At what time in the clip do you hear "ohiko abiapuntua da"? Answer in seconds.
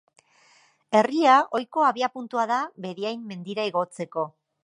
1.59-2.59